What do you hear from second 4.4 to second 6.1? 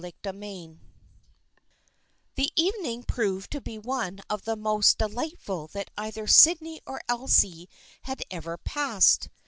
the most de lightful that